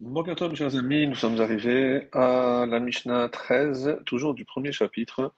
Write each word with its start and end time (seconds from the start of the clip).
Bokertov, 0.00 0.54
chers 0.54 0.76
amis, 0.76 1.06
nous 1.06 1.14
sommes 1.14 1.40
arrivés 1.40 2.08
à 2.12 2.66
la 2.68 2.80
Mishnah 2.80 3.30
13, 3.30 4.00
toujours 4.04 4.34
du 4.34 4.44
premier 4.44 4.70
chapitre, 4.70 5.32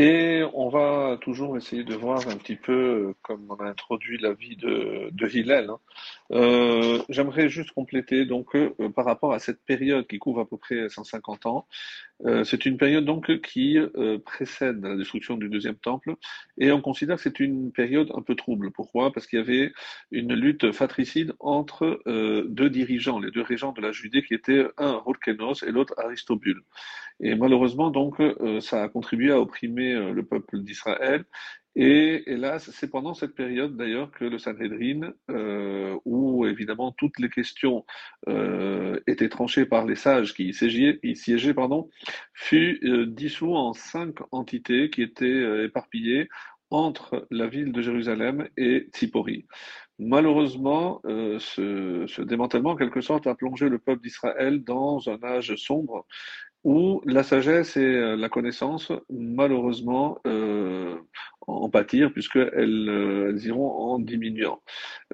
et 0.00 0.42
on 0.54 0.70
va 0.70 1.18
toujours 1.20 1.58
essayer 1.58 1.84
de 1.84 1.94
voir 1.94 2.26
un 2.26 2.36
petit 2.36 2.56
peu, 2.56 2.72
euh, 2.72 3.14
comme 3.20 3.46
on 3.50 3.56
a 3.56 3.68
introduit 3.68 4.16
la 4.16 4.32
vie 4.32 4.56
de, 4.56 5.10
de 5.12 5.28
Hillel. 5.28 5.68
hein. 5.68 5.78
Euh, 6.32 7.02
j'aimerais 7.10 7.50
juste 7.50 7.72
compléter 7.72 8.24
donc 8.24 8.56
euh, 8.56 8.70
par 8.96 9.04
rapport 9.04 9.34
à 9.34 9.38
cette 9.38 9.62
période 9.62 10.06
qui 10.06 10.18
couvre 10.18 10.40
à 10.40 10.48
peu 10.48 10.56
près 10.56 10.88
150 10.88 11.44
ans. 11.44 11.66
C'est 12.44 12.66
une 12.66 12.76
période 12.76 13.06
donc 13.06 13.40
qui 13.40 13.78
précède 14.26 14.84
la 14.84 14.94
destruction 14.94 15.38
du 15.38 15.48
deuxième 15.48 15.76
temple, 15.76 16.16
et 16.58 16.70
on 16.70 16.82
considère 16.82 17.16
que 17.16 17.22
c'est 17.22 17.40
une 17.40 17.72
période 17.72 18.10
un 18.14 18.20
peu 18.20 18.34
trouble. 18.34 18.70
Pourquoi? 18.72 19.10
Parce 19.10 19.26
qu'il 19.26 19.38
y 19.38 19.42
avait 19.42 19.72
une 20.10 20.34
lutte 20.34 20.70
fratricide 20.72 21.32
entre 21.40 22.02
deux 22.46 22.68
dirigeants, 22.68 23.20
les 23.20 23.30
deux 23.30 23.40
régents 23.40 23.72
de 23.72 23.80
la 23.80 23.90
Judée, 23.92 24.22
qui 24.22 24.34
étaient 24.34 24.66
un 24.76 25.02
Hyrcanos 25.06 25.62
et 25.62 25.70
l'autre 25.72 25.94
Aristobule. 25.96 26.60
Et 27.20 27.34
malheureusement, 27.34 27.90
donc, 27.90 28.20
euh, 28.20 28.60
ça 28.60 28.82
a 28.82 28.88
contribué 28.88 29.30
à 29.30 29.40
opprimer 29.40 29.92
euh, 29.92 30.12
le 30.12 30.24
peuple 30.24 30.60
d'Israël. 30.60 31.24
Et 31.76 32.24
hélas, 32.26 32.68
c'est 32.72 32.90
pendant 32.90 33.14
cette 33.14 33.34
période 33.34 33.76
d'ailleurs 33.76 34.10
que 34.10 34.24
le 34.24 34.38
Sanhedrin, 34.38 35.12
euh, 35.30 35.96
où 36.04 36.44
évidemment 36.46 36.90
toutes 36.90 37.20
les 37.20 37.28
questions 37.28 37.84
euh, 38.28 38.98
étaient 39.06 39.28
tranchées 39.28 39.66
par 39.66 39.86
les 39.86 39.94
sages 39.94 40.34
qui 40.34 40.48
y 40.48 41.16
siégeaient, 41.16 41.54
pardon, 41.54 41.88
fut 42.34 42.80
dissous 43.06 43.54
en 43.54 43.72
cinq 43.72 44.16
entités 44.32 44.90
qui 44.90 45.02
étaient 45.02 45.64
éparpillées 45.64 46.28
entre 46.70 47.26
la 47.30 47.46
ville 47.46 47.72
de 47.72 47.82
Jérusalem 47.82 48.48
et 48.56 48.88
Tsipori. 48.92 49.46
Malheureusement, 49.98 51.02
euh, 51.04 51.38
ce, 51.38 52.06
ce 52.06 52.22
démantèlement, 52.22 52.70
en 52.70 52.76
quelque 52.76 53.02
sorte, 53.02 53.26
a 53.26 53.34
plongé 53.34 53.68
le 53.68 53.78
peuple 53.78 54.02
d'Israël 54.02 54.64
dans 54.64 55.10
un 55.10 55.22
âge 55.22 55.54
sombre 55.56 56.06
où 56.64 57.00
la 57.06 57.22
sagesse 57.22 57.76
et 57.76 57.80
euh, 57.84 58.16
la 58.16 58.28
connaissance, 58.28 58.92
malheureusement, 59.08 60.18
euh, 60.26 60.96
en 61.46 61.68
pâtirent, 61.70 62.12
puisqu'elles 62.12 62.88
euh, 62.88 63.30
elles 63.30 63.46
iront 63.46 63.70
en 63.70 63.98
diminuant. 63.98 64.60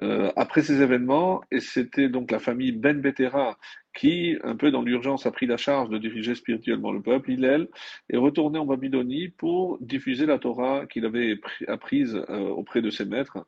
Euh, 0.03 0.31
après 0.35 0.61
ces 0.61 0.81
événements, 0.81 1.41
et 1.51 1.59
c'était 1.59 2.09
donc 2.09 2.31
la 2.31 2.39
famille 2.39 2.73
Ben 2.73 3.01
Betera 3.01 3.57
qui, 3.97 4.37
un 4.43 4.55
peu 4.55 4.69
dans 4.69 4.83
l'urgence, 4.83 5.25
a 5.25 5.31
pris 5.31 5.47
la 5.47 5.57
charge 5.57 5.89
de 5.89 5.97
diriger 5.97 6.35
spirituellement 6.35 6.91
le 6.91 7.01
peuple, 7.01 7.31
Hillel 7.31 7.67
est 8.11 8.17
retourné 8.17 8.59
en 8.59 8.65
Babylonie 8.65 9.29
pour 9.29 9.79
diffuser 9.81 10.27
la 10.27 10.37
Torah 10.37 10.85
qu'il 10.85 11.03
avait 11.03 11.35
pris- 11.35 11.65
apprise 11.65 12.13
euh, 12.29 12.49
auprès 12.49 12.83
de 12.83 12.91
ses 12.91 13.05
maîtres. 13.05 13.39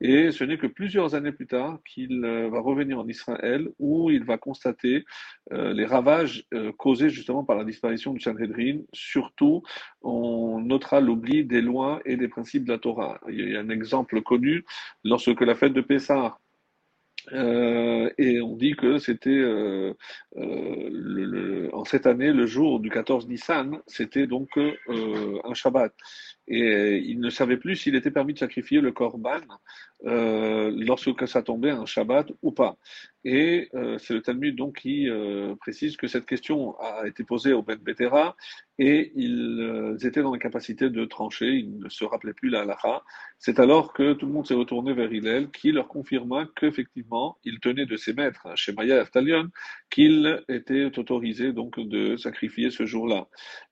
Et 0.00 0.30
ce 0.30 0.44
n'est 0.44 0.58
que 0.58 0.68
plusieurs 0.68 1.16
années 1.16 1.32
plus 1.32 1.48
tard 1.48 1.80
qu'il 1.84 2.24
euh, 2.24 2.48
va 2.48 2.60
revenir 2.60 3.00
en 3.00 3.08
Israël, 3.08 3.68
où 3.80 4.08
il 4.10 4.22
va 4.22 4.38
constater 4.38 5.04
euh, 5.52 5.72
les 5.72 5.84
ravages 5.84 6.44
causés 6.76 7.10
justement 7.10 7.42
par 7.42 7.56
la 7.56 7.64
disparition 7.64 8.12
du 8.12 8.20
Sanhedrin. 8.20 8.78
Surtout, 8.92 9.62
on 10.02 10.60
notera 10.60 11.00
l'oubli 11.00 11.44
des 11.44 11.60
lois 11.60 12.00
et 12.04 12.16
des 12.16 12.28
principes 12.28 12.64
de 12.64 12.72
la 12.72 12.78
Torah. 12.78 13.18
Il 13.28 13.50
y 13.50 13.56
a 13.56 13.60
un 13.60 13.70
exemple 13.70 14.22
connu 14.22 14.64
lorsque 15.02 15.40
la 15.40 15.56
fête 15.56 15.72
de 15.72 15.80
Pessah 15.80 16.38
euh, 17.32 18.10
et 18.18 18.40
on 18.40 18.56
dit 18.56 18.74
que 18.76 18.98
c'était 18.98 19.30
euh, 19.30 19.94
euh, 20.36 21.70
en 21.72 21.84
cette 21.84 22.06
année, 22.06 22.32
le 22.32 22.46
jour 22.46 22.80
du 22.80 22.90
14 22.90 23.28
Nissan, 23.28 23.80
c'était 23.86 24.26
donc 24.26 24.50
un 24.58 25.54
Shabbat. 25.54 25.92
Et 26.48 26.98
il 27.04 27.20
ne 27.20 27.30
savait 27.30 27.56
plus 27.56 27.76
s'il 27.76 27.96
était 27.96 28.10
permis 28.10 28.34
de 28.34 28.38
sacrifier 28.38 28.80
le 28.80 28.92
korban 28.92 29.40
euh, 30.04 30.70
lorsque 30.76 31.26
ça 31.26 31.42
tombait 31.42 31.70
un 31.70 31.86
Shabbat 31.86 32.30
ou 32.42 32.52
pas. 32.52 32.76
Et 33.24 33.68
euh, 33.74 33.98
c'est 33.98 34.14
le 34.14 34.22
Talmud 34.22 34.54
donc 34.54 34.78
qui 34.82 35.10
euh, 35.10 35.56
précise 35.56 35.96
que 35.96 36.06
cette 36.06 36.26
question 36.26 36.78
a 36.78 37.08
été 37.08 37.24
posée 37.24 37.52
au 37.52 37.62
Ben 37.62 37.76
Betera 37.76 38.36
et 38.78 39.10
ils 39.16 39.60
euh, 39.60 39.96
étaient 40.06 40.22
dans 40.22 40.32
la 40.32 40.38
capacité 40.38 40.90
de 40.90 41.04
trancher, 41.06 41.54
ils 41.54 41.78
ne 41.78 41.88
se 41.88 42.04
rappelaient 42.04 42.34
plus 42.34 42.50
la 42.50 42.60
halakha. 42.60 43.02
C'est 43.40 43.58
alors 43.58 43.92
que 43.92 44.12
tout 44.12 44.26
le 44.26 44.32
monde 44.32 44.46
s'est 44.46 44.54
retourné 44.54 44.92
vers 44.92 45.12
Hillel, 45.12 45.50
qui 45.50 45.72
leur 45.72 45.88
confirma 45.88 46.46
qu'effectivement, 46.54 47.38
il 47.42 47.58
tenait 47.58 47.86
de 47.86 47.96
ses 47.96 48.12
maîtres, 48.12 48.46
chez 48.54 48.72
Maya 48.72 49.00
Eftalion, 49.00 49.48
qu'il 49.90 50.44
était 50.48 50.96
autorisé 50.96 51.52
donc 51.52 51.80
de 51.80 52.16
sacrifier 52.16 52.70
ce 52.70 52.86
jour-là. 52.86 53.26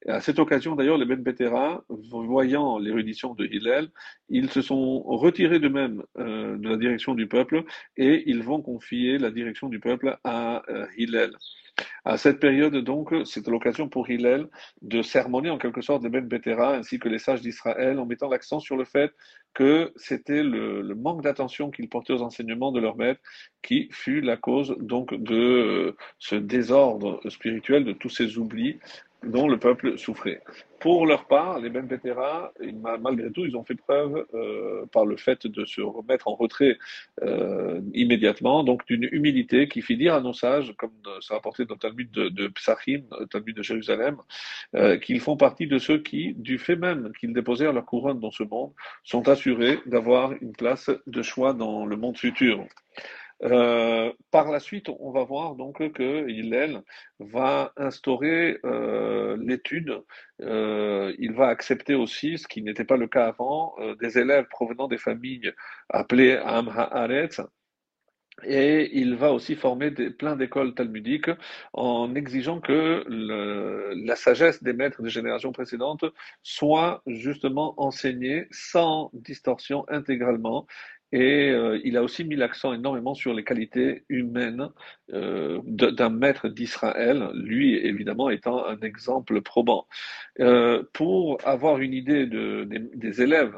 À 0.08 0.20
cette 0.20 0.38
occasion, 0.38 0.74
d'ailleurs, 0.74 0.98
les 0.98 1.06
Ben 1.06 1.22
Betera, 1.22 1.84
voyant 1.88 2.63
l'érudition 2.78 3.34
de 3.34 3.46
Hillel, 3.46 3.88
ils 4.28 4.50
se 4.50 4.62
sont 4.62 5.02
retirés 5.02 5.58
d'eux-mêmes 5.58 6.02
euh, 6.18 6.56
de 6.56 6.68
la 6.68 6.76
direction 6.76 7.14
du 7.14 7.26
peuple 7.26 7.64
et 7.96 8.24
ils 8.26 8.42
vont 8.42 8.60
confier 8.62 9.18
la 9.18 9.30
direction 9.30 9.68
du 9.68 9.80
peuple 9.80 10.18
à 10.24 10.62
euh, 10.68 10.86
Hillel. 10.96 11.32
À 12.04 12.16
cette 12.18 12.38
période, 12.38 12.76
donc, 12.76 13.12
c'est 13.24 13.46
l'occasion 13.48 13.88
pour 13.88 14.08
Hillel 14.08 14.46
de 14.82 15.02
sermonner 15.02 15.50
en 15.50 15.58
quelque 15.58 15.80
sorte 15.80 16.04
les 16.04 16.10
Ben 16.10 16.26
Betera 16.26 16.76
ainsi 16.76 16.98
que 16.98 17.08
les 17.08 17.18
sages 17.18 17.40
d'Israël 17.40 17.98
en 17.98 18.06
mettant 18.06 18.28
l'accent 18.28 18.60
sur 18.60 18.76
le 18.76 18.84
fait 18.84 19.12
que 19.54 19.92
c'était 19.96 20.42
le, 20.42 20.82
le 20.82 20.94
manque 20.94 21.22
d'attention 21.22 21.70
qu'ils 21.70 21.88
portaient 21.88 22.12
aux 22.12 22.22
enseignements 22.22 22.72
de 22.72 22.80
leur 22.80 22.96
maître 22.96 23.20
qui 23.62 23.88
fut 23.90 24.20
la 24.20 24.36
cause 24.36 24.76
donc 24.78 25.14
de 25.14 25.34
euh, 25.34 25.96
ce 26.18 26.36
désordre 26.36 27.20
spirituel, 27.28 27.84
de 27.84 27.92
tous 27.92 28.10
ces 28.10 28.38
oublis 28.38 28.78
dont 29.26 29.48
le 29.48 29.58
peuple 29.58 29.98
souffrait. 29.98 30.42
Pour 30.80 31.06
leur 31.06 31.26
part, 31.26 31.60
les 31.60 31.70
Betera, 31.70 32.52
malgré 33.00 33.30
tout, 33.32 33.44
ils 33.46 33.56
ont 33.56 33.64
fait 33.64 33.74
preuve 33.74 34.26
euh, 34.34 34.84
par 34.92 35.06
le 35.06 35.16
fait 35.16 35.46
de 35.46 35.64
se 35.64 35.80
remettre 35.80 36.28
en 36.28 36.34
retrait 36.34 36.76
euh, 37.22 37.80
immédiatement, 37.94 38.64
donc 38.64 38.86
d'une 38.86 39.08
humilité 39.10 39.66
qui 39.68 39.80
fit 39.80 39.96
dire 39.96 40.14
à 40.14 40.20
nos 40.20 40.34
sages, 40.34 40.74
comme 40.76 40.92
ça 41.20 41.34
rapporté 41.34 41.64
dans 41.64 41.74
le 41.74 41.80
Talmud 41.80 42.10
de, 42.10 42.28
de 42.28 42.48
Psachim, 42.48 43.02
le 43.18 43.26
Talmud 43.26 43.56
de 43.56 43.62
Jérusalem, 43.62 44.16
euh, 44.74 44.98
qu'ils 44.98 45.20
font 45.20 45.36
partie 45.36 45.66
de 45.66 45.78
ceux 45.78 45.98
qui, 45.98 46.34
du 46.34 46.58
fait 46.58 46.76
même 46.76 47.12
qu'ils 47.18 47.32
déposèrent 47.32 47.72
leur 47.72 47.86
couronne 47.86 48.20
dans 48.20 48.30
ce 48.30 48.42
monde, 48.42 48.72
sont 49.04 49.28
assurés 49.28 49.78
d'avoir 49.86 50.32
une 50.42 50.52
place 50.52 50.90
de 51.06 51.22
choix 51.22 51.54
dans 51.54 51.86
le 51.86 51.96
monde 51.96 52.18
futur. 52.18 52.66
Euh, 53.44 54.12
par 54.30 54.50
la 54.50 54.60
suite, 54.60 54.88
on 54.88 55.10
va 55.10 55.24
voir 55.24 55.54
donc 55.54 55.76
que 55.92 56.28
Hillel 56.28 56.82
va 57.18 57.72
instaurer 57.76 58.58
euh, 58.64 59.36
l'étude. 59.40 60.02
Euh, 60.40 61.14
il 61.18 61.32
va 61.32 61.48
accepter 61.48 61.94
aussi, 61.94 62.38
ce 62.38 62.48
qui 62.48 62.62
n'était 62.62 62.84
pas 62.84 62.96
le 62.96 63.06
cas 63.06 63.26
avant, 63.26 63.76
des 64.00 64.18
élèves 64.18 64.46
provenant 64.50 64.88
des 64.88 64.98
familles 64.98 65.52
appelées 65.90 66.36
Am 66.36 66.68
Haaretz, 66.68 67.40
et 68.42 68.90
il 68.98 69.14
va 69.14 69.32
aussi 69.32 69.54
former 69.54 69.90
des, 69.90 70.10
plein 70.10 70.34
d'écoles 70.34 70.74
talmudiques 70.74 71.30
en 71.72 72.14
exigeant 72.14 72.60
que 72.60 73.04
la 73.08 74.16
sagesse 74.16 74.62
des 74.62 74.72
maîtres 74.72 75.02
des 75.02 75.10
générations 75.10 75.52
précédentes 75.52 76.04
soit 76.42 77.02
justement 77.06 77.74
enseignée 77.80 78.48
sans 78.50 79.10
distorsion 79.12 79.84
intégralement. 79.88 80.66
Et 81.14 81.50
euh, 81.50 81.80
il 81.84 81.96
a 81.96 82.02
aussi 82.02 82.24
mis 82.24 82.34
l'accent 82.34 82.72
énormément 82.72 83.14
sur 83.14 83.34
les 83.34 83.44
qualités 83.44 84.02
humaines 84.08 84.68
euh, 85.12 85.60
d'un 85.64 86.10
maître 86.10 86.48
d'Israël, 86.48 87.28
lui 87.34 87.76
évidemment 87.76 88.30
étant 88.30 88.66
un 88.66 88.80
exemple 88.80 89.40
probant. 89.40 89.86
Euh, 90.40 90.82
pour 90.92 91.38
avoir 91.44 91.78
une 91.78 91.94
idée 91.94 92.26
de- 92.26 92.66
des, 92.94 93.22
élèves, 93.22 93.54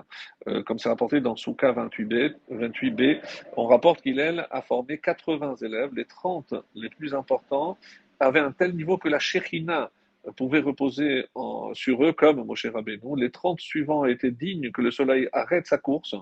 comme 0.66 0.78
c'est 0.78 0.90
rapporté 0.90 1.22
dans 1.22 1.34
Souka 1.34 1.72
28b, 1.72 2.34
28b 2.52 3.20
on 3.56 3.64
rapporte 3.66 4.02
qu'Hillel 4.02 4.46
a 4.50 4.60
formé 4.60 4.98
80 4.98 5.56
élèves, 5.62 5.94
les 5.96 6.04
30 6.04 6.52
les 6.74 6.90
plus 6.90 7.14
importants 7.14 7.78
avaient 8.20 8.40
un 8.40 8.52
tel 8.52 8.74
niveau 8.74 8.98
que 8.98 9.08
la 9.08 9.18
Shekhina 9.18 9.90
pouvait 10.36 10.60
reposer 10.60 11.26
sur 11.74 12.04
eux 12.04 12.12
comme 12.12 12.44
Moshe 12.44 12.66
Rabbeinu. 12.66 13.16
Les 13.16 13.30
30 13.30 13.60
suivants 13.60 14.04
étaient 14.04 14.30
dignes 14.30 14.70
que 14.70 14.82
le 14.82 14.90
soleil 14.90 15.28
arrête 15.32 15.66
sa 15.66 15.78
course 15.78 16.14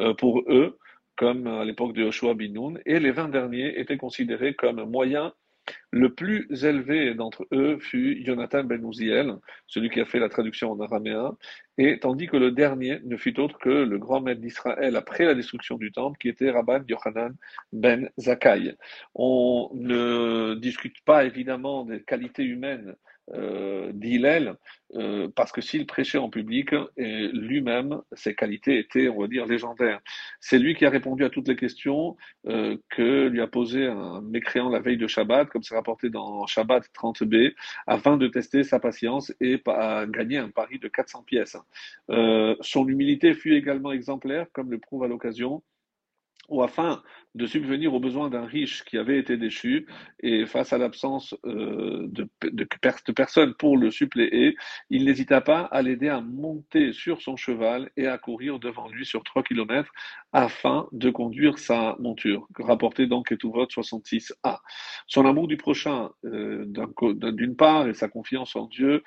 euh, 0.00 0.14
pour 0.14 0.42
eux, 0.48 0.78
comme 1.16 1.46
à 1.46 1.64
l'époque 1.64 1.92
de 1.94 2.02
Yoshua 2.02 2.34
Binoun, 2.34 2.80
et 2.86 2.98
les 2.98 3.10
20 3.10 3.28
derniers 3.28 3.78
étaient 3.78 3.98
considérés 3.98 4.54
comme 4.54 4.82
moyens 4.84 5.32
le 5.90 6.14
plus 6.14 6.46
élevé 6.64 7.14
d'entre 7.14 7.46
eux 7.52 7.78
fut 7.80 8.22
Jonathan 8.24 8.64
ben 8.64 8.84
Uziel, 8.84 9.36
celui 9.66 9.90
qui 9.90 10.00
a 10.00 10.04
fait 10.04 10.18
la 10.18 10.28
traduction 10.28 10.72
en 10.72 10.80
araméen, 10.80 11.36
et 11.78 11.98
tandis 11.98 12.26
que 12.26 12.36
le 12.36 12.52
dernier 12.52 13.00
ne 13.04 13.16
fut 13.16 13.38
autre 13.40 13.58
que 13.58 13.68
le 13.68 13.98
grand 13.98 14.20
maître 14.20 14.40
d'Israël 14.40 14.96
après 14.96 15.24
la 15.24 15.34
destruction 15.34 15.76
du 15.76 15.92
temple, 15.92 16.18
qui 16.20 16.28
était 16.28 16.50
Rabban 16.50 16.82
Yochanan 16.88 17.34
ben 17.72 18.08
Zakkai. 18.18 18.76
On 19.14 19.70
ne 19.74 20.54
discute 20.54 21.00
pas 21.04 21.24
évidemment 21.24 21.84
des 21.84 22.02
qualités 22.02 22.44
humaines 22.44 22.94
euh, 23.34 23.90
d'Hillel, 23.92 24.54
euh, 24.94 25.28
parce 25.36 25.52
que 25.52 25.60
s'il 25.60 25.86
prêchait 25.86 26.18
en 26.18 26.30
public, 26.30 26.70
et 26.96 27.28
lui-même, 27.28 28.00
ses 28.12 28.34
qualités 28.34 28.78
étaient, 28.78 29.08
on 29.08 29.20
va 29.20 29.28
dire, 29.28 29.46
légendaires. 29.46 30.00
C'est 30.40 30.58
lui 30.58 30.74
qui 30.74 30.84
a 30.84 30.90
répondu 30.90 31.24
à 31.24 31.30
toutes 31.30 31.48
les 31.48 31.56
questions 31.56 32.16
euh, 32.48 32.76
que 32.90 33.28
lui 33.28 33.40
a 33.40 33.46
posé 33.46 33.86
un 33.86 34.20
mécréant 34.22 34.68
la 34.68 34.80
veille 34.80 34.96
de 34.96 35.06
Shabbat, 35.06 35.48
comme 35.48 35.62
c'est 35.62 35.74
rapporté 35.74 36.10
dans 36.10 36.46
Shabbat 36.46 36.84
30b, 36.94 37.54
afin 37.86 38.16
de 38.16 38.26
tester 38.26 38.64
sa 38.64 38.80
patience 38.80 39.32
et 39.40 39.58
pa- 39.58 40.06
gagner 40.06 40.38
un 40.38 40.50
pari 40.50 40.78
de 40.78 40.88
400 40.88 41.22
pièces. 41.22 41.56
Euh, 42.10 42.56
son 42.60 42.86
humilité 42.88 43.34
fut 43.34 43.54
également 43.54 43.92
exemplaire, 43.92 44.46
comme 44.52 44.70
le 44.70 44.78
prouve 44.78 45.04
à 45.04 45.08
l'occasion 45.08 45.62
ou 46.48 46.62
afin 46.62 47.02
de 47.36 47.46
subvenir 47.46 47.94
aux 47.94 48.00
besoins 48.00 48.28
d'un 48.28 48.44
riche 48.44 48.84
qui 48.84 48.98
avait 48.98 49.18
été 49.18 49.36
déchu, 49.36 49.86
et 50.20 50.46
face 50.46 50.72
à 50.72 50.78
l'absence 50.78 51.34
euh, 51.44 52.08
de, 52.08 52.28
de, 52.42 53.12
personnes 53.12 53.54
pour 53.54 53.76
le 53.76 53.90
suppléer, 53.92 54.56
il 54.90 55.04
n'hésita 55.04 55.40
pas 55.40 55.60
à 55.60 55.80
l'aider 55.82 56.08
à 56.08 56.20
monter 56.20 56.92
sur 56.92 57.22
son 57.22 57.36
cheval 57.36 57.90
et 57.96 58.08
à 58.08 58.18
courir 58.18 58.58
devant 58.58 58.88
lui 58.88 59.06
sur 59.06 59.22
trois 59.22 59.44
kilomètres 59.44 59.92
afin 60.32 60.88
de 60.90 61.10
conduire 61.10 61.58
sa 61.58 61.96
monture. 62.00 62.48
Rapporté 62.58 63.06
donc 63.06 63.32
vote 63.44 63.70
66a. 63.70 64.58
Son 65.06 65.26
amour 65.26 65.48
du 65.48 65.56
prochain, 65.56 66.10
euh, 66.24 66.64
d'une 67.32 67.56
part, 67.56 67.88
et 67.88 67.94
sa 67.94 68.08
confiance 68.08 68.56
en 68.56 68.66
Dieu 68.66 69.02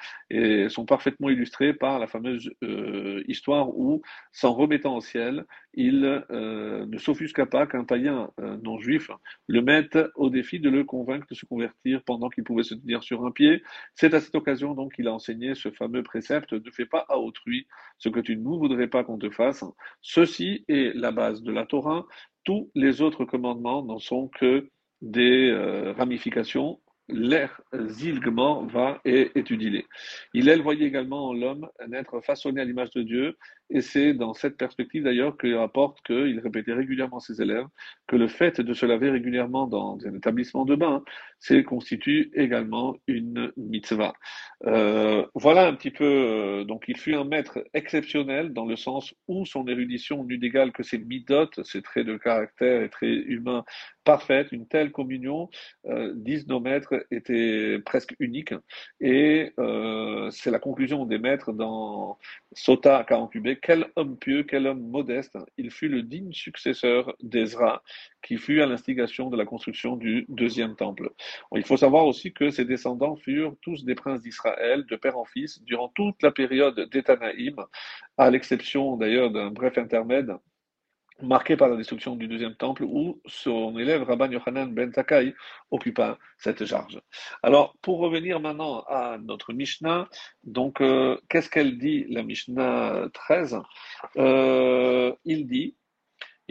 sont 0.69 0.85
parfaitement 0.85 1.29
illustrés 1.29 1.73
par 1.73 1.99
la 1.99 2.07
fameuse 2.07 2.51
euh, 2.63 3.23
histoire 3.27 3.69
où, 3.69 4.01
s'en 4.31 4.53
remettant 4.53 4.95
au 4.95 5.01
ciel, 5.01 5.45
il 5.73 6.23
euh, 6.31 6.85
ne 6.85 6.97
s'offusqua 6.97 7.45
pas 7.45 7.65
qu'un 7.65 7.83
païen 7.83 8.31
euh, 8.39 8.57
non 8.63 8.77
juif 8.79 9.09
le 9.47 9.61
mette 9.61 9.97
au 10.15 10.29
défi 10.29 10.59
de 10.59 10.69
le 10.69 10.83
convaincre 10.83 11.25
de 11.29 11.35
se 11.35 11.45
convertir 11.45 12.03
pendant 12.03 12.29
qu'il 12.29 12.43
pouvait 12.43 12.63
se 12.63 12.75
tenir 12.75 13.03
sur 13.03 13.25
un 13.25 13.31
pied. 13.31 13.63
C'est 13.95 14.13
à 14.13 14.19
cette 14.19 14.35
occasion 14.35 14.73
donc 14.73 14.93
qu'il 14.93 15.07
a 15.07 15.13
enseigné 15.13 15.55
ce 15.55 15.71
fameux 15.71 16.03
précepte 16.03 16.53
ne 16.53 16.71
fais 16.71 16.85
pas 16.85 17.05
à 17.09 17.17
autrui 17.17 17.67
ce 17.97 18.09
que 18.09 18.19
tu 18.19 18.37
ne 18.37 18.43
voudrais 18.43 18.87
pas 18.87 19.03
qu'on 19.03 19.17
te 19.17 19.29
fasse. 19.29 19.63
Ceci 20.01 20.65
est 20.67 20.95
la 20.95 21.11
base 21.11 21.41
de 21.41 21.51
la 21.51 21.65
Torah. 21.65 22.05
Tous 22.43 22.69
les 22.75 23.01
autres 23.01 23.25
commandements 23.25 23.83
n'en 23.83 23.99
sont 23.99 24.27
que 24.27 24.69
des 25.01 25.49
euh, 25.49 25.93
ramifications 25.93 26.79
l'air 27.09 27.61
zilgement 27.87 28.65
va 28.65 29.01
et 29.05 29.31
étudie-les. 29.35 29.85
Il 30.33 30.61
voyait 30.61 30.87
également 30.87 31.29
en 31.29 31.33
l'homme 31.33 31.69
un 31.79 31.91
être 31.91 32.21
façonné 32.21 32.61
à 32.61 32.65
l'image 32.65 32.91
de 32.91 33.01
Dieu, 33.01 33.37
et 33.69 33.81
c'est 33.81 34.13
dans 34.13 34.33
cette 34.33 34.57
perspective 34.57 35.03
d'ailleurs 35.03 35.37
qu'il 35.37 35.55
rapporte 35.55 36.01
qu'il 36.03 36.39
répétait 36.39 36.73
régulièrement 36.73 37.17
à 37.17 37.21
ses 37.21 37.41
élèves 37.41 37.65
que 38.07 38.15
le 38.15 38.27
fait 38.27 38.61
de 38.61 38.73
se 38.73 38.85
laver 38.85 39.09
régulièrement 39.09 39.67
dans 39.67 39.97
un 40.05 40.13
établissement 40.13 40.65
de 40.65 40.75
bain, 40.75 41.03
c'est 41.43 41.63
constitue 41.63 42.31
également 42.35 42.95
une 43.05 43.51
mitzvah. 43.57 44.13
Euh, 44.65 45.25
voilà 45.35 45.67
un 45.67 45.75
petit 45.75 45.91
peu, 45.91 46.05
euh, 46.05 46.63
donc 46.63 46.85
il 46.87 46.97
fut 46.97 47.15
un 47.15 47.25
maître 47.25 47.59
exceptionnel 47.73 48.53
dans 48.53 48.65
le 48.65 48.77
sens 48.77 49.13
où 49.27 49.45
son 49.45 49.67
érudition 49.67 50.23
n'eut 50.23 50.37
d'égal 50.37 50.71
que 50.71 50.83
ses 50.83 50.99
midot, 50.99 51.49
ses 51.65 51.81
traits 51.81 52.07
de 52.07 52.15
caractère 52.15 52.81
et 52.81 52.89
traits 52.89 53.23
humains 53.27 53.65
parfaite, 54.03 54.51
une 54.51 54.67
telle 54.67 54.91
communion, 54.91 55.49
euh, 55.87 56.13
disent 56.15 56.47
nos 56.47 56.59
maîtres, 56.59 57.05
était 57.11 57.79
presque 57.85 58.15
unique. 58.19 58.53
Et 58.99 59.51
euh, 59.59 60.29
c'est 60.31 60.51
la 60.51 60.59
conclusion 60.59 61.05
des 61.05 61.17
maîtres 61.17 61.51
dans 61.51 62.17
Sota 62.53 63.03
48b. 63.03 63.59
Quel 63.61 63.87
homme 63.95 64.17
pieux, 64.17 64.43
quel 64.43 64.67
homme 64.67 64.81
modeste. 64.81 65.37
Il 65.57 65.71
fut 65.71 65.87
le 65.87 66.03
digne 66.03 66.33
successeur 66.33 67.15
d'Ezra, 67.21 67.83
qui 68.23 68.37
fut 68.37 68.61
à 68.61 68.65
l'instigation 68.65 69.29
de 69.29 69.37
la 69.37 69.45
construction 69.45 69.95
du 69.95 70.25
deuxième 70.29 70.75
temple. 70.75 71.11
Il 71.55 71.65
faut 71.65 71.77
savoir 71.77 72.05
aussi 72.05 72.33
que 72.33 72.49
ses 72.49 72.65
descendants 72.65 73.15
furent 73.15 73.55
tous 73.61 73.83
des 73.85 73.95
princes 73.95 74.21
d'Israël, 74.21 74.85
de 74.85 74.95
père 74.95 75.17
en 75.17 75.25
fils, 75.25 75.61
durant 75.63 75.89
toute 75.89 76.21
la 76.23 76.31
période 76.31 76.89
d'Etanaïm, 76.91 77.57
à 78.17 78.29
l'exception 78.29 78.97
d'ailleurs 78.97 79.31
d'un 79.31 79.51
bref 79.51 79.77
intermède 79.77 80.33
marqué 81.21 81.55
par 81.55 81.69
la 81.69 81.75
destruction 81.75 82.15
du 82.15 82.27
deuxième 82.27 82.55
temple, 82.55 82.83
où 82.83 83.21
son 83.25 83.77
élève 83.77 84.03
Rabban 84.03 84.31
Yohanan 84.31 84.73
ben 84.73 84.91
Takai 84.91 85.33
occupa 85.71 86.17
cette 86.37 86.65
charge. 86.65 86.99
Alors, 87.41 87.75
pour 87.81 87.99
revenir 87.99 88.39
maintenant 88.39 88.83
à 88.87 89.17
notre 89.19 89.53
Mishnah, 89.53 90.07
donc, 90.43 90.81
euh, 90.81 91.17
qu'est-ce 91.29 91.49
qu'elle 91.49 91.77
dit, 91.77 92.05
la 92.09 92.23
Mishnah 92.23 93.07
13 93.13 93.59
euh, 94.17 95.13
Il 95.25 95.47
dit, 95.47 95.75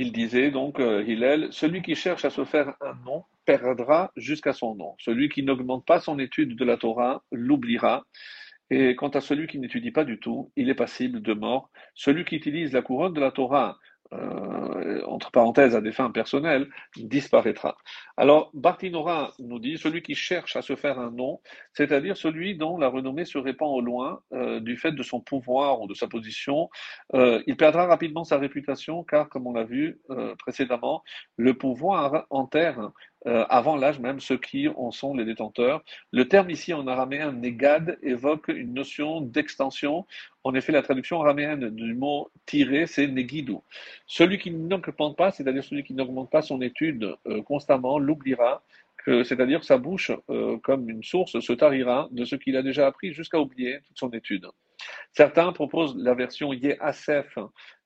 il 0.02 0.10
disait 0.10 0.50
donc, 0.50 0.80
euh, 0.80 1.04
Hillel, 1.06 1.48
celui 1.52 1.80
qui 1.80 1.94
cherche 1.94 2.24
à 2.24 2.30
se 2.30 2.44
faire 2.44 2.74
un 2.80 2.94
nom 3.06 3.24
perdra 3.44 4.10
jusqu'à 4.16 4.52
son 4.52 4.74
nom. 4.74 4.96
Celui 4.98 5.28
qui 5.28 5.44
n'augmente 5.44 5.86
pas 5.86 6.00
son 6.00 6.18
étude 6.18 6.56
de 6.56 6.64
la 6.64 6.76
Torah 6.76 7.22
l'oubliera. 7.30 8.04
Et 8.70 8.96
quant 8.96 9.10
à 9.10 9.20
celui 9.20 9.46
qui 9.46 9.60
n'étudie 9.60 9.92
pas 9.92 10.04
du 10.04 10.18
tout, 10.18 10.50
il 10.56 10.68
est 10.70 10.74
passible 10.74 11.22
de 11.22 11.34
mort. 11.34 11.70
Celui 11.94 12.24
qui 12.24 12.34
utilise 12.34 12.72
la 12.72 12.82
couronne 12.82 13.12
de 13.12 13.20
la 13.20 13.30
Torah 13.30 13.78
euh, 14.12 15.02
entre 15.06 15.30
parenthèses 15.30 15.74
à 15.74 15.80
des 15.80 15.92
fins 15.92 16.10
personnelles, 16.10 16.68
disparaîtra. 16.96 17.76
Alors, 18.16 18.50
Bartinora 18.54 19.32
nous 19.38 19.58
dit 19.58 19.78
celui 19.78 20.02
qui 20.02 20.14
cherche 20.14 20.56
à 20.56 20.62
se 20.62 20.76
faire 20.76 20.98
un 20.98 21.10
nom, 21.10 21.40
c'est-à-dire 21.72 22.16
celui 22.16 22.56
dont 22.56 22.76
la 22.78 22.88
renommée 22.88 23.24
se 23.24 23.38
répand 23.38 23.70
au 23.70 23.80
loin 23.80 24.20
euh, 24.32 24.60
du 24.60 24.76
fait 24.76 24.92
de 24.92 25.02
son 25.02 25.20
pouvoir 25.20 25.80
ou 25.80 25.86
de 25.86 25.94
sa 25.94 26.08
position, 26.08 26.68
euh, 27.14 27.42
il 27.46 27.56
perdra 27.56 27.86
rapidement 27.86 28.24
sa 28.24 28.38
réputation 28.38 29.04
car, 29.04 29.28
comme 29.28 29.46
on 29.46 29.52
l'a 29.52 29.64
vu 29.64 30.00
précédemment, 30.38 31.02
le 31.36 31.54
pouvoir 31.54 32.26
enterre 32.30 32.90
euh, 33.26 33.44
avant 33.48 33.76
l'âge 33.76 33.98
même, 34.00 34.20
ceux 34.20 34.38
qui 34.38 34.68
en 34.68 34.90
sont 34.90 35.14
les 35.14 35.24
détenteurs. 35.24 35.82
Le 36.10 36.28
terme 36.28 36.50
ici 36.50 36.72
en 36.72 36.86
araméen 36.86 37.32
négad 37.32 37.98
évoque 38.02 38.48
une 38.48 38.74
notion 38.74 39.20
d'extension. 39.20 40.06
En 40.44 40.54
effet, 40.54 40.72
la 40.72 40.82
traduction 40.82 41.20
araméenne 41.20 41.70
du 41.70 41.94
mot 41.94 42.30
tiré, 42.46 42.86
c'est 42.86 43.06
negidou. 43.06 43.62
Celui 44.06 44.38
qui 44.38 44.50
n'augmente 44.50 45.16
pas, 45.16 45.30
c'est-à-dire 45.30 45.62
celui 45.62 45.84
qui 45.84 45.94
n'augmente 45.94 46.30
pas 46.30 46.42
son 46.42 46.60
étude 46.60 47.16
euh, 47.26 47.42
constamment, 47.42 47.98
l'oubliera 47.98 48.62
c'est-à-dire 49.24 49.64
sa 49.64 49.78
bouche, 49.78 50.12
euh, 50.30 50.58
comme 50.58 50.88
une 50.88 51.02
source, 51.02 51.38
se 51.40 51.52
tarira 51.52 52.08
de 52.12 52.24
ce 52.24 52.36
qu'il 52.36 52.56
a 52.56 52.62
déjà 52.62 52.86
appris 52.86 53.12
jusqu'à 53.12 53.40
oublier 53.40 53.80
toute 53.86 53.98
son 53.98 54.10
étude. 54.10 54.46
Certains 55.12 55.52
proposent 55.52 55.96
la 55.96 56.14
version 56.14 56.52
Yehasef, 56.52 57.38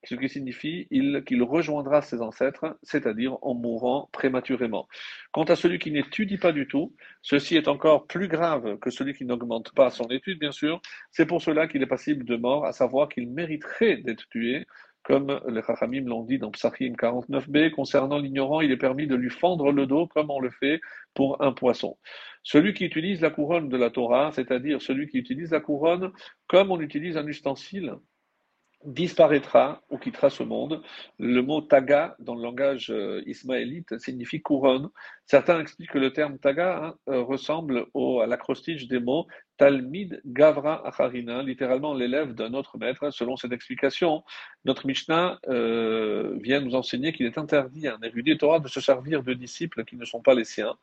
ce 0.03 0.15
qui 0.15 0.29
signifie 0.29 0.87
qu'il 1.25 1.43
rejoindra 1.43 2.01
ses 2.01 2.21
ancêtres, 2.21 2.77
c'est-à-dire 2.83 3.37
en 3.41 3.53
mourant 3.53 4.09
prématurément. 4.13 4.87
Quant 5.31 5.43
à 5.43 5.55
celui 5.57 5.79
qui 5.79 5.91
n'étudie 5.91 6.37
pas 6.37 6.53
du 6.53 6.67
tout, 6.67 6.95
ceci 7.21 7.57
est 7.57 7.67
encore 7.67 8.07
plus 8.07 8.29
grave 8.29 8.79
que 8.79 8.89
celui 8.89 9.13
qui 9.13 9.25
n'augmente 9.25 9.73
pas 9.73 9.89
son 9.89 10.05
étude, 10.05 10.39
bien 10.39 10.53
sûr. 10.53 10.81
C'est 11.11 11.25
pour 11.25 11.41
cela 11.41 11.67
qu'il 11.67 11.81
est 11.81 11.87
passible 11.87 12.23
de 12.23 12.37
mort, 12.37 12.65
à 12.65 12.71
savoir 12.71 13.09
qu'il 13.09 13.29
mériterait 13.29 13.97
d'être 13.97 14.27
tué, 14.29 14.65
comme 15.07 15.39
les 15.47 15.61
Chachamim 15.61 16.05
l'ont 16.05 16.23
dit 16.23 16.37
dans 16.37 16.51
Psachim 16.51 16.93
49b, 16.99 17.71
concernant 17.71 18.17
l'ignorant, 18.17 18.59
il 18.59 18.73
est 18.73 18.77
permis 18.77 19.07
de 19.07 19.15
lui 19.15 19.29
fendre 19.29 19.71
le 19.71 19.85
dos 19.85 20.05
comme 20.05 20.29
on 20.29 20.41
le 20.41 20.49
fait 20.49 20.81
pour 21.13 21.41
un 21.41 21.53
poisson. 21.53 21.97
Celui 22.43 22.73
qui 22.73 22.83
utilise 22.83 23.21
la 23.21 23.29
couronne 23.29 23.69
de 23.69 23.77
la 23.77 23.89
Torah, 23.89 24.33
c'est-à-dire 24.33 24.81
celui 24.81 25.07
qui 25.07 25.17
utilise 25.17 25.51
la 25.51 25.61
couronne 25.61 26.11
comme 26.47 26.71
on 26.71 26.81
utilise 26.81 27.15
un 27.15 27.25
ustensile, 27.25 27.93
disparaîtra 28.85 29.81
ou 29.89 29.97
quittera 29.97 30.29
ce 30.29 30.43
monde. 30.43 30.81
Le 31.19 31.41
mot 31.41 31.61
taga, 31.61 32.15
dans 32.19 32.35
le 32.35 32.43
langage 32.43 32.89
euh, 32.91 33.21
ismaélite, 33.25 33.97
signifie 33.99 34.41
couronne. 34.41 34.89
Certains 35.25 35.59
expliquent 35.59 35.91
que 35.91 35.97
le 35.97 36.13
terme 36.13 36.37
taga 36.37 36.77
hein, 36.77 36.95
euh, 37.09 37.21
ressemble 37.21 37.87
au, 37.93 38.21
à 38.21 38.27
l'acrostiche 38.27 38.87
des 38.87 38.99
mots 38.99 39.27
Talmid 39.57 40.21
Gavra 40.25 40.87
Acharina, 40.87 41.41
littéralement 41.41 41.93
l'élève 41.93 42.33
d'un 42.33 42.53
autre 42.53 42.77
maître. 42.77 43.09
Selon 43.11 43.35
cette 43.35 43.51
explication, 43.51 44.23
notre 44.65 44.85
Mishnah 44.85 45.39
euh, 45.47 46.37
vient 46.41 46.61
nous 46.61 46.75
enseigner 46.75 47.11
qu'il 47.11 47.25
est 47.25 47.37
interdit 47.37 47.87
à 47.87 47.95
un 47.95 48.01
érudit 48.01 48.37
Torah 48.37 48.59
de 48.59 48.67
se 48.67 48.79
servir 48.79 49.23
de 49.23 49.33
disciples 49.33 49.83
qui 49.85 49.95
ne 49.95 50.05
sont 50.05 50.21
pas 50.21 50.35
les 50.35 50.45
siens. 50.45 50.75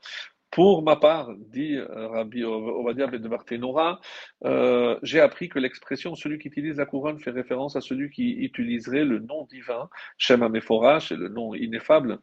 Pour 0.55 0.85
ma 0.85 0.95
part, 0.95 1.31
dit 1.37 1.75
euh, 1.75 2.07
Rabbi 2.07 2.45
Ovadia 2.45 3.09
ben 3.09 3.21
Barthénora, 3.27 4.01
euh, 4.45 4.97
j'ai 5.03 5.19
appris 5.19 5.49
que 5.49 5.59
l'expression 5.59 6.15
celui 6.15 6.39
qui 6.39 6.47
utilise 6.47 6.77
la 6.77 6.87
couronne 6.87 7.19
fait 7.19 7.33
référence 7.33 7.75
à 7.75 7.81
celui 7.81 8.09
qui 8.09 8.35
utiliserait 8.35 9.05
le 9.05 9.19
nom 9.19 9.47
divin, 9.51 9.89
Shem 10.17 10.45
Amephora, 10.45 11.01
c'est 11.01 11.17
le 11.17 11.29
nom 11.29 11.57
ineffable, 11.57 12.21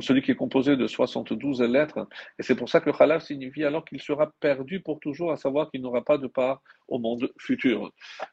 celui 0.00 0.22
qui 0.22 0.30
est 0.30 0.36
composé 0.36 0.76
de 0.76 0.86
72 0.86 1.60
lettres. 1.62 2.06
Et 2.38 2.44
c'est 2.44 2.54
pour 2.54 2.68
ça 2.68 2.80
que 2.80 2.90
Khalaf 2.90 3.24
signifie 3.24 3.64
alors 3.64 3.84
qu'il 3.84 4.00
sera 4.00 4.30
perdu 4.38 4.80
pour 4.80 5.00
toujours, 5.00 5.32
à 5.32 5.36
savoir 5.36 5.68
qu'il 5.68 5.80
n'aura 5.80 6.04
pas 6.04 6.18
de 6.18 6.28
part 6.28 6.62
au 6.86 7.00
monde 7.00 7.32
futur. 7.36 7.90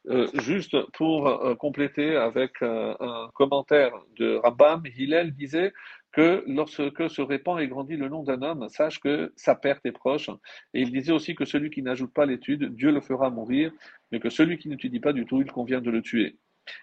Euh, 0.09 0.27
juste 0.43 0.77
pour 0.91 1.27
euh, 1.27 1.55
compléter 1.55 2.15
avec 2.15 2.61
un 2.61 3.29
commentaire 3.33 3.93
de 4.19 4.35
Rambam, 4.35 4.83
Hillel 4.95 5.33
disait 5.33 5.73
que 6.13 6.43
lorsque 6.47 7.09
se 7.09 7.21
répand 7.21 7.59
et 7.59 7.67
grandit 7.67 7.97
le 7.97 8.07
nom 8.07 8.23
d'un 8.23 8.41
homme, 8.43 8.69
sache 8.69 8.99
que 8.99 9.33
sa 9.35 9.55
perte 9.55 9.85
est 9.85 9.91
proche. 9.91 10.29
Et 10.73 10.81
il 10.81 10.91
disait 10.91 11.11
aussi 11.11 11.35
que 11.35 11.43
celui 11.43 11.71
qui 11.71 11.81
n'ajoute 11.81 12.13
pas 12.13 12.25
l'étude, 12.25 12.75
Dieu 12.75 12.91
le 12.91 13.01
fera 13.01 13.29
mourir, 13.29 13.71
mais 14.11 14.19
que 14.19 14.29
celui 14.29 14.57
qui 14.57 14.69
n'étudie 14.69 14.99
pas 14.99 15.11
du 15.11 15.25
tout, 15.25 15.41
il 15.41 15.51
convient 15.51 15.81
de 15.81 15.89
le 15.89 16.01
tuer. 16.01 16.37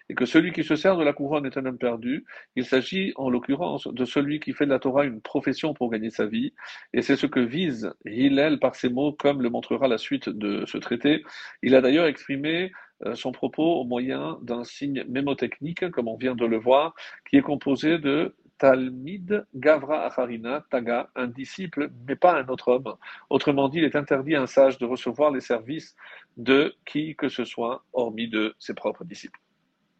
Et 0.09 0.15
que 0.15 0.25
celui 0.25 0.51
qui 0.51 0.63
se 0.63 0.75
sert 0.75 0.97
de 0.97 1.03
la 1.03 1.13
couronne 1.13 1.45
est 1.45 1.57
un 1.57 1.65
homme 1.65 1.77
perdu. 1.77 2.25
Il 2.55 2.65
s'agit 2.65 3.13
en 3.15 3.29
l'occurrence 3.29 3.87
de 3.87 4.05
celui 4.05 4.39
qui 4.39 4.53
fait 4.53 4.65
de 4.65 4.69
la 4.69 4.79
Torah 4.79 5.05
une 5.05 5.21
profession 5.21 5.73
pour 5.73 5.89
gagner 5.89 6.09
sa 6.09 6.25
vie. 6.25 6.53
Et 6.93 7.01
c'est 7.01 7.15
ce 7.15 7.25
que 7.25 7.39
vise 7.39 7.91
Hillel 8.05 8.59
par 8.59 8.75
ces 8.75 8.89
mots, 8.89 9.13
comme 9.13 9.41
le 9.41 9.49
montrera 9.49 9.87
la 9.87 9.97
suite 9.97 10.29
de 10.29 10.65
ce 10.67 10.77
traité. 10.77 11.23
Il 11.63 11.73
a 11.73 11.81
d'ailleurs 11.81 12.05
exprimé 12.05 12.71
euh, 13.05 13.15
son 13.15 13.31
propos 13.31 13.79
au 13.79 13.83
moyen 13.83 14.37
d'un 14.43 14.63
signe 14.63 15.03
mémotechnique, 15.07 15.89
comme 15.89 16.07
on 16.07 16.17
vient 16.17 16.35
de 16.35 16.45
le 16.45 16.57
voir, 16.57 16.93
qui 17.29 17.37
est 17.37 17.41
composé 17.41 17.97
de 17.97 18.35
Talmid 18.61 19.47
Gavra 19.55 20.05
Acharina, 20.05 20.63
Taga, 20.69 21.09
un 21.15 21.25
disciple, 21.25 21.89
mais 22.07 22.15
pas 22.15 22.39
un 22.39 22.47
autre 22.47 22.67
homme. 22.67 22.95
Autrement 23.31 23.67
dit, 23.69 23.79
il 23.79 23.83
est 23.83 23.95
interdit 23.95 24.35
à 24.35 24.41
un 24.43 24.45
sage 24.45 24.77
de 24.77 24.85
recevoir 24.85 25.31
les 25.31 25.41
services 25.41 25.95
de 26.37 26.75
qui 26.85 27.15
que 27.15 27.27
ce 27.27 27.43
soit, 27.43 27.83
hormis 27.91 28.29
de 28.29 28.53
ses 28.59 28.75
propres 28.75 29.03
disciples. 29.03 29.39